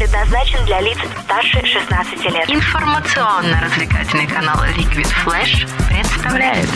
предназначен 0.00 0.64
для 0.64 0.80
лиц 0.80 0.96
старше 1.24 1.60
16 1.62 2.24
лет. 2.32 2.48
Информационно-развлекательный 2.48 4.26
канал 4.26 4.56
Liquid 4.74 5.06
Flash 5.26 5.68
представляет 5.90 6.66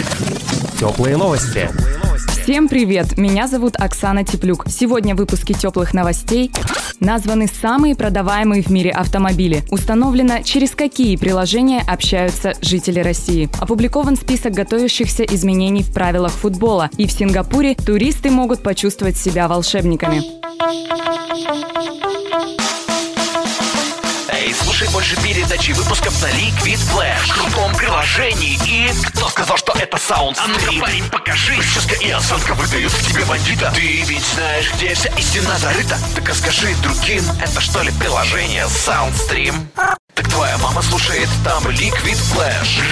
Теплые 0.78 1.16
новости. 1.16 1.70
Всем 2.42 2.68
привет! 2.68 3.16
Меня 3.16 3.46
зовут 3.46 3.76
Оксана 3.76 4.26
Теплюк. 4.26 4.66
Сегодня 4.68 5.14
в 5.14 5.18
выпуске 5.18 5.54
теплых 5.54 5.94
новостей 5.94 6.52
названы 7.00 7.48
самые 7.48 7.96
продаваемые 7.96 8.62
в 8.62 8.68
мире 8.68 8.90
автомобили. 8.90 9.62
Установлено, 9.70 10.42
через 10.42 10.72
какие 10.72 11.16
приложения 11.16 11.82
общаются 11.88 12.52
жители 12.60 13.00
России. 13.00 13.48
Опубликован 13.58 14.18
список 14.18 14.52
готовящихся 14.52 15.22
изменений 15.22 15.82
в 15.82 15.94
правилах 15.94 16.32
футбола. 16.32 16.90
И 16.98 17.06
в 17.06 17.12
Сингапуре 17.12 17.74
туристы 17.74 18.30
могут 18.30 18.62
почувствовать 18.62 19.16
себя 19.16 19.48
волшебниками. 19.48 20.20
Слушай 24.84 24.92
больше 24.92 25.16
передачи 25.16 25.72
выпусков 25.72 26.20
на 26.22 26.26
Liquid 26.26 26.78
Flash 26.92 27.26
в 27.26 27.32
крутом 27.32 27.74
приложении. 27.74 28.58
И 28.66 28.90
кто 29.08 29.28
сказал, 29.28 29.56
что 29.56 29.72
это 29.78 29.96
саунд 29.96 30.38
А 30.40 30.46
ну-ка, 30.46 30.80
парень, 30.80 31.04
покажи. 31.10 31.56
Прическа 31.56 31.94
и 31.94 32.10
осанка 32.10 32.54
выдают 32.54 32.92
в 32.92 33.06
тебе 33.06 33.24
бандита. 33.24 33.72
Ты 33.74 34.02
ведь 34.02 34.24
знаешь, 34.34 34.72
где 34.74 34.94
вся 34.94 35.10
истина 35.16 35.56
зарыта. 35.58 35.98
Так 36.14 36.28
расскажи 36.28 36.74
другим, 36.82 37.24
это 37.40 37.60
что 37.60 37.82
ли 37.82 37.90
приложение 37.92 38.64
Soundstream? 38.64 39.68
Твоя 40.34 40.58
мама 40.58 40.82
слушает 40.82 41.28
там 41.44 41.62
Liquid 41.68 42.18
Flash. 42.34 42.82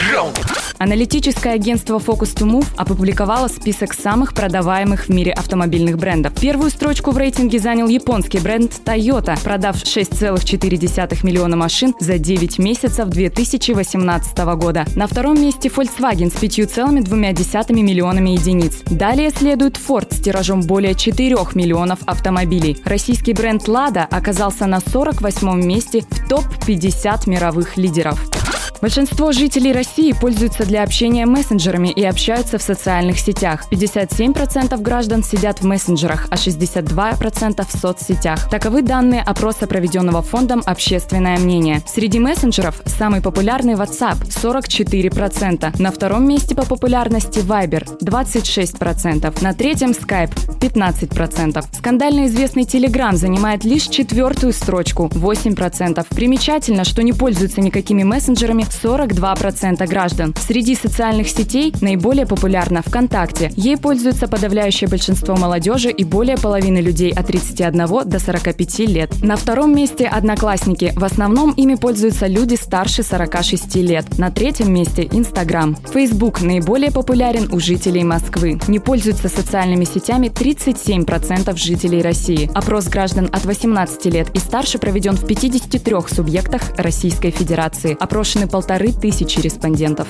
Аналитическое 0.79 1.55
агентство 1.55 1.99
Focus 1.99 2.35
to 2.37 2.45
Move 2.45 2.67
опубликовало 2.77 3.47
список 3.47 3.95
самых 3.95 4.35
продаваемых 4.35 5.05
в 5.05 5.09
мире 5.11 5.33
автомобильных 5.33 5.97
брендов. 5.97 6.35
Первую 6.41 6.71
строчку 6.71 7.13
в 7.13 7.19
рейтинге 7.19 7.59
занял 7.61 7.87
японский 7.89 8.41
бренд 8.41 8.73
Toyota, 8.85 9.41
продав 9.43 9.77
6,4 9.77 11.19
миллиона 11.25 11.57
машин 11.57 11.95
за 12.01 12.19
9 12.19 12.59
месяцев 12.59 13.09
2018 13.09 14.39
года. 14.57 14.85
На 14.97 15.07
втором 15.07 15.41
месте 15.41 15.69
Volkswagen 15.69 16.31
с 16.31 16.43
5,2 16.43 17.73
миллионами 17.73 18.31
единиц. 18.31 18.83
Далее 18.87 19.31
следует 19.31 19.79
Ford 19.79 20.13
с 20.13 20.21
тиражом 20.21 20.63
более 20.63 20.95
4 20.95 21.37
миллионов 21.55 22.01
автомобилей. 22.07 22.77
Российский 22.85 23.35
бренд 23.35 23.69
Lada 23.69 24.07
оказался 24.11 24.67
на 24.67 24.81
48 24.81 25.65
месте 25.65 26.05
в 26.09 26.29
топ-50 26.29 27.32
мировых 27.33 27.79
лидеров. 27.79 28.42
Большинство 28.83 29.31
жителей 29.31 29.71
России 29.71 30.11
пользуются 30.11 30.67
для 30.67 30.83
общения 30.83 31.25
мессенджерами 31.25 31.93
и 31.93 32.03
общаются 32.03 32.59
в 32.59 32.63
социальных 32.63 33.21
сетях. 33.21 33.65
57% 33.71 34.77
граждан 34.83 35.23
сидят 35.23 35.61
в 35.61 35.65
мессенджерах, 35.65 36.27
а 36.31 36.35
62% 36.35 37.65
в 37.65 37.79
соцсетях. 37.81 38.51
Таковы 38.51 38.83
данные 38.83 39.23
опроса, 39.23 39.69
проведенного 39.69 40.21
фондом 40.21 40.65
«Общественное 40.67 41.39
мнение». 41.39 41.81
Среди 41.87 42.19
мессенджеров 42.19 42.83
самый 42.85 43.21
популярный 43.21 43.75
WhatsApp– 43.75 44.17
44%. 44.43 45.81
На 45.81 45.93
втором 45.93 46.27
месте 46.27 46.57
по 46.57 46.67
популярности 46.67 47.39
Viber– 47.39 47.87
26%. 48.01 49.43
На 49.45 49.55
третьем 49.55 49.93
Skype– 49.93 50.59
15%. 50.61 51.65
Скандально 51.79 52.27
известный 52.27 52.65
Telegram 52.65 53.15
занимает 53.15 53.63
лишь 53.63 53.85
четвертую 53.85 54.53
строчку– 54.53 55.07
8%. 55.15 56.05
Примечательно, 56.11 56.83
что 56.83 57.05
не 57.05 57.13
пользуются 57.13 57.61
никакими 57.61 58.03
мессенджерами 58.03 58.67
42% 58.83 59.87
граждан. 59.87 60.35
Среди 60.39 60.75
социальных 60.75 61.29
сетей 61.29 61.75
наиболее 61.81 62.27
популярна 62.27 62.83
ВКонтакте. 62.83 63.53
Ей 63.57 63.77
пользуется 63.77 64.29
подавляющее 64.29 64.89
большинство 64.89 65.37
молодежи 65.37 65.91
и 65.91 66.05
более 66.05 66.37
половины 66.37 66.79
людей 66.79 67.13
от 67.13 67.27
31 67.27 68.09
до 68.09 68.19
45 68.19 68.79
лет. 68.81 69.23
На 69.23 69.37
втором 69.37 69.75
месте 69.75 70.07
Одноклассники. 70.07 70.93
В 70.97 71.05
основном 71.05 71.53
ими 71.53 71.75
пользуются 71.75 72.27
люди 72.27 72.55
старше 72.55 73.03
46 73.03 73.77
лет. 73.77 74.19
На 74.19 74.31
третьем 74.31 74.73
месте 74.73 75.09
Инстаграм. 75.11 75.77
Facebook 75.93 76.41
наиболее 76.43 76.91
популярен 76.91 77.53
у 77.53 77.61
жителей 77.61 78.05
Москвы. 78.05 78.59
Не 78.69 78.79
пользуются 78.79 79.29
социальными 79.29 79.85
сетями 79.85 80.29
37% 80.29 81.57
жителей 81.57 82.03
России. 82.03 82.51
Опрос 82.55 82.87
граждан 82.89 83.29
от 83.33 83.45
18 83.45 84.05
лет 84.07 84.29
и 84.35 84.39
старше 84.39 84.79
проведен 84.79 85.17
в 85.17 85.27
53 85.27 85.97
субъектах 86.09 86.63
Российской 86.77 87.31
Федерации. 87.31 87.97
Опрошены 87.99 88.47
полторы 88.63 88.93
тысячи 88.93 89.41
респондентов. 89.41 90.07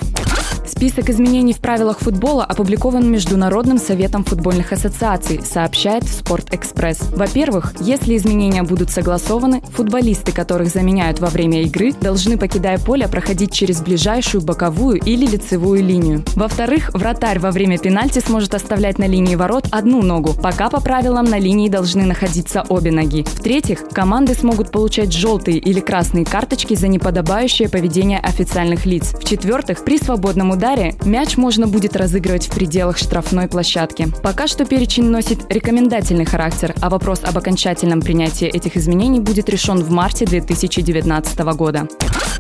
Список 0.67 1.11
изменений 1.11 1.53
в 1.53 1.59
правилах 1.59 1.99
футбола 1.99 2.45
опубликован 2.45 3.11
Международным 3.11 3.79
советом 3.79 4.25
футбольных 4.25 4.73
ассоциаций, 4.73 5.41
сообщает 5.43 6.05
Спортэкспресс. 6.05 6.99
Во-первых, 7.13 7.75
если 7.81 8.17
изменения 8.17 8.63
будут 8.63 8.91
согласованы, 8.91 9.63
футболисты, 9.75 10.33
которых 10.33 10.69
заменяют 10.69 11.19
во 11.21 11.29
время 11.29 11.63
игры, 11.63 11.93
должны, 11.93 12.39
покидая 12.39 12.79
поле, 12.79 13.09
проходить 13.09 13.53
через 13.53 13.81
ближайшую 13.81 14.43
боковую 14.43 14.99
или 14.99 15.27
лицевую 15.27 15.85
линию. 15.85 16.25
Во-вторых, 16.35 16.91
вратарь 16.95 17.39
во 17.39 17.51
время 17.51 17.79
пенальти 17.79 18.21
сможет 18.21 18.55
оставлять 18.55 18.99
на 18.99 19.07
линии 19.07 19.35
ворот 19.35 19.67
одну 19.71 20.03
ногу, 20.03 20.35
пока 20.35 20.69
по 20.69 20.81
правилам 20.81 21.25
на 21.25 21.39
линии 21.39 21.69
должны 21.69 22.05
находиться 22.05 22.65
обе 22.69 22.93
ноги. 22.93 23.25
В-третьих, 23.25 23.89
команды 23.89 24.35
смогут 24.35 24.71
получать 24.71 25.13
желтые 25.13 25.59
или 25.59 25.81
красные 25.81 26.25
карточки 26.25 26.75
за 26.75 26.89
неподобающее 26.89 27.69
поведение 27.69 28.19
официальных 28.33 28.87
лиц. 28.87 29.13
В-четвертых, 29.13 29.85
при 29.85 29.99
свободном 29.99 30.51
ударе 30.51 30.95
мяч 31.05 31.37
можно 31.37 31.67
будет 31.67 31.97
разыгрывать 31.97 32.49
в 32.49 32.55
пределах 32.55 32.97
штрафной 32.97 33.47
площадки. 33.47 34.09
Пока 34.23 34.47
что 34.47 34.65
перечень 34.65 35.05
носит 35.05 35.53
рекомендательный 35.53 36.25
характер, 36.25 36.75
а 36.81 36.89
вопрос 36.89 37.21
об 37.25 37.37
окончательном 37.37 38.01
принятии 38.01 38.49
этих 38.49 38.77
изменений 38.77 39.21
будет 39.21 39.49
решен 39.49 39.79
в 39.79 39.91
марте 39.91 40.25
2019 40.25 41.39
года. 41.55 41.87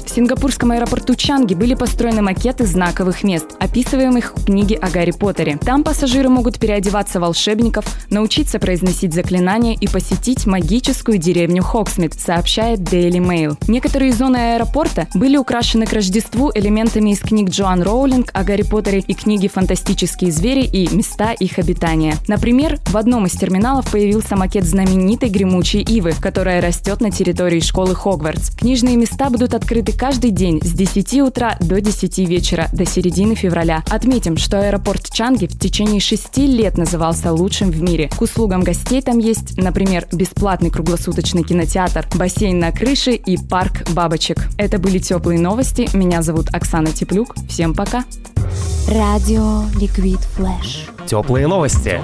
В 0.04 0.14
сингапурском 0.14 0.72
аэропорту 0.72 1.14
Чанги 1.14 1.54
были 1.54 1.74
построены 1.74 2.22
макеты 2.22 2.66
знаковых 2.66 3.22
мест, 3.22 3.46
описываемых 3.58 4.34
в 4.36 4.44
книге 4.44 4.76
о 4.76 4.90
Гарри 4.90 5.12
Поттере. 5.12 5.56
Там 5.56 5.84
пассажиры 5.84 6.28
могут 6.28 6.58
переодеваться 6.58 7.20
волшебников, 7.20 7.84
научиться 8.10 8.58
произносить 8.58 9.14
заклинания 9.14 9.74
и 9.74 9.88
посетить 9.88 10.46
магическую 10.46 11.18
деревню 11.18 11.62
Хоксмит, 11.62 12.14
сообщает 12.14 12.80
Daily 12.80 13.20
Mail. 13.20 13.56
Некоторые 13.68 14.12
зоны 14.12 14.54
аэропорта 14.54 15.06
были 15.14 15.36
украшены 15.36 15.81
к 15.86 15.92
Рождеству 15.92 16.50
элементами 16.54 17.10
из 17.10 17.20
книг 17.20 17.50
Джоан 17.50 17.82
Роулинг 17.82 18.30
о 18.32 18.44
Гарри 18.44 18.62
Поттере 18.62 19.00
и 19.00 19.14
книги 19.14 19.48
«Фантастические 19.48 20.30
звери» 20.30 20.64
и 20.64 20.94
«Места 20.94 21.32
их 21.32 21.58
обитания». 21.58 22.16
Например, 22.28 22.78
в 22.86 22.96
одном 22.96 23.26
из 23.26 23.32
терминалов 23.32 23.90
появился 23.90 24.36
макет 24.36 24.64
знаменитой 24.64 25.28
гремучей 25.28 25.82
ивы, 25.82 26.12
которая 26.20 26.60
растет 26.60 27.00
на 27.00 27.10
территории 27.10 27.60
школы 27.60 27.94
Хогвартс. 27.94 28.50
Книжные 28.50 28.96
места 28.96 29.30
будут 29.30 29.54
открыты 29.54 29.92
каждый 29.92 30.30
день 30.30 30.60
с 30.62 30.72
10 30.72 31.20
утра 31.20 31.56
до 31.60 31.80
10 31.80 32.18
вечера 32.18 32.68
до 32.72 32.84
середины 32.84 33.34
февраля. 33.34 33.82
Отметим, 33.88 34.36
что 34.36 34.60
аэропорт 34.60 35.10
Чанги 35.10 35.46
в 35.46 35.58
течение 35.58 36.00
шести 36.00 36.46
лет 36.46 36.76
назывался 36.76 37.32
лучшим 37.32 37.70
в 37.70 37.82
мире. 37.82 38.08
К 38.08 38.20
услугам 38.22 38.62
гостей 38.62 39.00
там 39.02 39.18
есть, 39.18 39.56
например, 39.56 40.06
бесплатный 40.12 40.70
круглосуточный 40.70 41.44
кинотеатр, 41.44 42.06
бассейн 42.14 42.58
на 42.58 42.72
крыше 42.72 43.12
и 43.12 43.36
парк 43.36 43.90
бабочек. 43.90 44.48
Это 44.58 44.78
были 44.78 44.98
теплые 44.98 45.40
новости. 45.40 45.71
Меня 45.94 46.20
зовут 46.22 46.48
Оксана 46.52 46.92
Теплюк. 46.92 47.34
Всем 47.48 47.74
пока. 47.74 48.04
Радио 48.88 49.62
Liquid 49.74 50.20
Flash. 50.36 51.06
Теплые 51.06 51.46
новости. 51.46 52.00